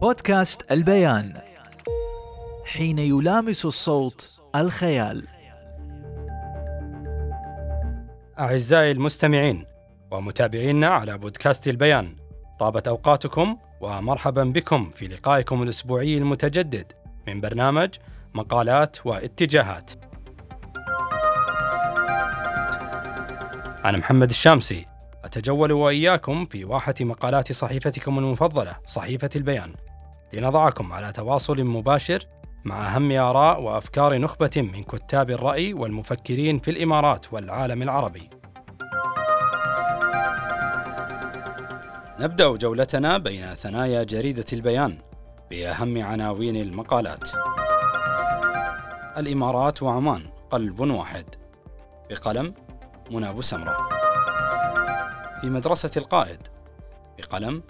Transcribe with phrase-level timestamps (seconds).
[0.00, 1.40] بودكاست البيان.
[2.64, 5.26] حين يلامس الصوت الخيال.
[8.38, 9.66] أعزائي المستمعين
[10.10, 12.16] ومتابعينا على بودكاست البيان
[12.58, 16.92] طابت أوقاتكم ومرحبا بكم في لقائكم الأسبوعي المتجدد
[17.26, 17.94] من برنامج
[18.34, 19.90] مقالات واتجاهات.
[23.84, 24.86] أنا محمد الشامسي
[25.24, 29.74] أتجول وإياكم في واحة مقالات صحيفتكم المفضلة صحيفة البيان.
[30.32, 32.26] لنضعكم على تواصل مباشر
[32.64, 38.30] مع أهم آراء وأفكار نخبة من كتاب الرأي والمفكرين في الإمارات والعالم العربي.
[42.20, 44.98] نبدأ جولتنا بين ثنايا جريدة البيان
[45.50, 47.28] بأهم عناوين المقالات.
[49.16, 51.24] الإمارات وعمان قلب واحد
[52.10, 52.54] بقلم
[53.10, 53.88] منى سمرة.
[55.40, 56.48] في مدرسة القائد
[57.18, 57.62] بقلم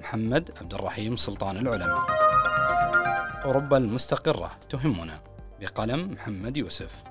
[0.00, 2.06] محمد عبد الرحيم سلطان العلماء.
[3.44, 5.20] أوروبا المستقرة تهمنا.
[5.60, 7.02] بقلم محمد يوسف.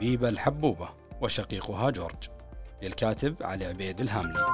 [0.00, 0.88] بيبة الحبوبة
[1.20, 2.28] وشقيقها جورج.
[2.82, 4.46] للكاتب علي عبيد الهاملي.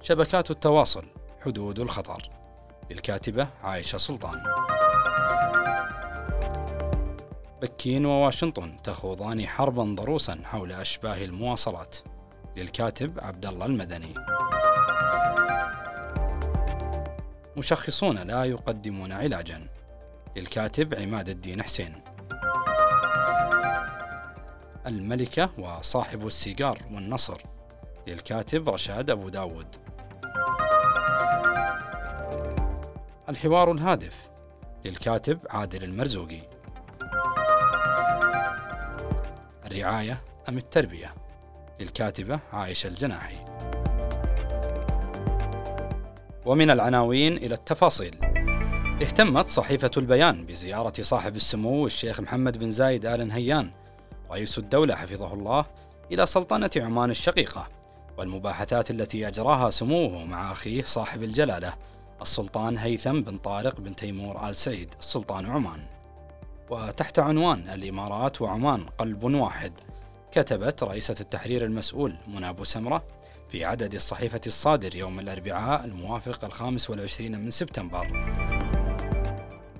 [0.00, 1.04] شبكات التواصل
[1.40, 2.22] حدود الخطر.
[2.90, 4.42] للكاتبة عائشة سلطان.
[7.62, 11.96] بكين وواشنطن تخوضان حربا ضروسا حول أشباه المواصلات.
[12.58, 14.14] للكاتب عبد الله المدني.
[17.56, 19.66] مشخصون لا يقدمون علاجا.
[20.36, 22.02] للكاتب عماد الدين حسين.
[24.86, 27.42] الملكة وصاحب السيجار والنصر.
[28.06, 29.76] للكاتب رشاد أبو داود.
[33.28, 34.28] الحوار الهادف.
[34.84, 36.40] للكاتب عادل المرزوقي.
[39.66, 41.27] الرعاية أم التربية؟
[41.80, 43.36] للكاتبة عائشة الجناحي.
[46.46, 48.18] ومن العناوين إلى التفاصيل.
[49.02, 53.70] اهتمت صحيفة البيان بزيارة صاحب السمو الشيخ محمد بن زايد آل نهيان
[54.30, 55.64] رئيس الدولة حفظه الله
[56.12, 57.68] إلى سلطنة عمان الشقيقة
[58.18, 61.74] والمباحثات التي أجراها سموه مع أخيه صاحب الجلالة
[62.22, 65.80] السلطان هيثم بن طارق بن تيمور آل سعيد سلطان عمان.
[66.70, 69.72] وتحت عنوان الإمارات وعمان قلب واحد.
[70.32, 73.04] كتبت رئيسة التحرير المسؤول منى أبو سمرة
[73.48, 78.06] في عدد الصحيفة الصادر يوم الأربعاء الموافق الخامس والعشرين من سبتمبر.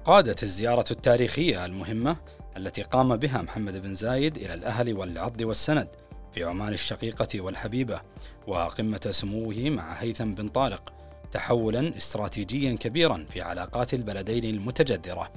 [0.05, 2.17] قادت الزيارة التاريخية المهمة
[2.57, 5.89] التي قام بها محمد بن زايد إلى الأهل والعض والسند
[6.33, 8.01] في عمان الشقيقة والحبيبة
[8.47, 10.93] وقمة سموه مع هيثم بن طارق
[11.33, 15.33] تحولا استراتيجيا كبيرا في علاقات البلدين المتجذرة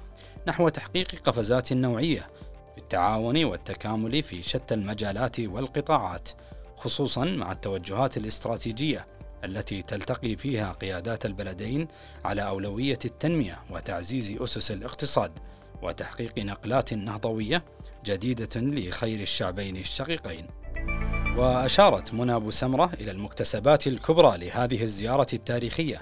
[0.48, 2.28] نحو تحقيق قفزات نوعية
[2.76, 6.30] في التعاون والتكامل في شتى المجالات والقطاعات
[6.76, 9.08] خصوصا مع التوجهات الاستراتيجية
[9.44, 11.88] التي تلتقي فيها قيادات البلدين
[12.26, 15.32] على أولوية التنمية وتعزيز أسس الاقتصاد
[15.82, 17.64] وتحقيق نقلات نهضوية
[18.06, 20.48] جديدة لخير الشعبين الشقيقين.
[21.38, 26.02] وأشارت منى أبو سمرة إلى المكتسبات الكبرى لهذه الزيارة التاريخية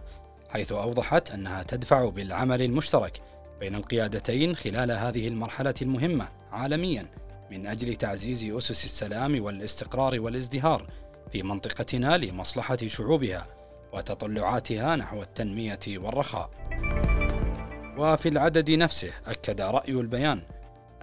[0.49, 3.21] حيث أوضحت أنها تدفع بالعمل المشترك
[3.59, 7.05] بين القيادتين خلال هذه المرحلة المهمة عالميا
[7.51, 10.87] من أجل تعزيز أسس السلام والاستقرار والازدهار
[11.31, 13.47] في منطقتنا لمصلحة شعوبها
[13.93, 16.49] وتطلعاتها نحو التنمية والرخاء.
[17.97, 20.41] وفي العدد نفسه أكد رأي البيان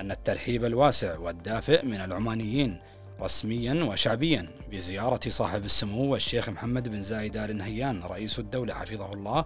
[0.01, 2.81] أن الترحيب الواسع والدافئ من العمانيين
[3.21, 9.45] رسميا وشعبيا بزيارة صاحب السمو الشيخ محمد بن زايد آل نهيان رئيس الدولة حفظه الله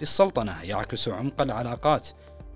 [0.00, 2.08] للسلطنة يعكس عمق العلاقات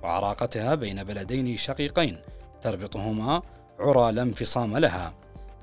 [0.02, 2.18] وعراقتها بين بلدين شقيقين
[2.62, 3.42] تربطهما
[3.80, 5.14] عرى لا انفصام لها.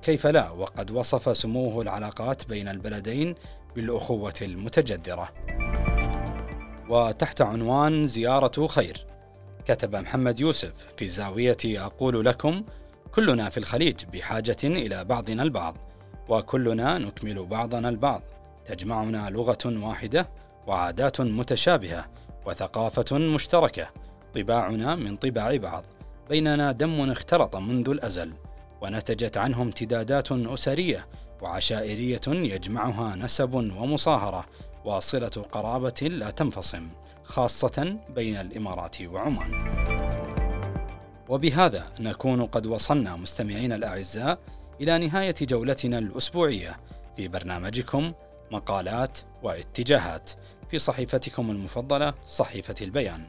[0.01, 3.35] كيف لا؟ وقد وصف سموه العلاقات بين البلدين
[3.75, 5.29] بالأخوة المتجذرة
[6.89, 9.05] وتحت عنوان زيارة خير
[9.65, 12.63] كتب محمد يوسف في زاوية أقول لكم
[13.15, 15.77] كلنا في الخليج بحاجة إلى بعضنا البعض
[16.29, 18.21] وكلنا نكمل بعضنا البعض.
[18.65, 20.29] تجمعنا لغة واحدة
[20.67, 22.05] وعادات متشابهة
[22.45, 23.87] وثقافة مشتركة
[24.35, 25.83] طباعنا من طباع بعض.
[26.29, 28.33] بيننا دم اختلط منذ الأزل
[28.81, 31.07] ونتجت عنه امتدادات أسرية
[31.41, 34.45] وعشائرية يجمعها نسب ومصاهرة
[34.85, 36.89] واصلة قرابة لا تنفصم
[37.23, 39.51] خاصة بين الإمارات وعمان.
[41.29, 44.39] وبهذا نكون قد وصلنا مستمعينا الأعزاء
[44.81, 46.79] إلى نهاية جولتنا الأسبوعية
[47.15, 48.13] في برنامجكم
[48.51, 50.29] مقالات واتجاهات
[50.71, 53.23] في صحيفتكم المفضلة صحيفة البيان.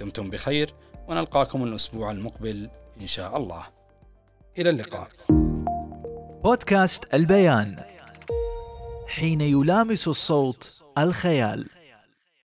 [0.00, 0.74] دمتم بخير
[1.08, 2.70] ونلقاكم الأسبوع المقبل
[3.00, 3.62] إن شاء الله.
[4.58, 5.08] إلى اللقاء.
[6.44, 7.84] بودكاست البيان.
[9.08, 11.68] حين يلامس الصوت الخيال.